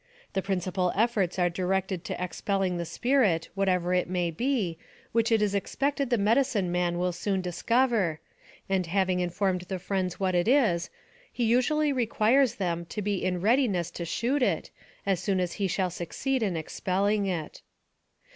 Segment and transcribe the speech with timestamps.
[0.33, 4.79] The principal efforts are directed to expelling the spirit, whatever it may be,
[5.11, 8.19] which it is expected the medicine man will soon discover,
[8.67, 10.89] and having informed the friends what it is,
[11.31, 14.71] he usually requires them to be in readiness to shoot it,
[15.05, 17.61] as soon as he shall succeed in expelling it.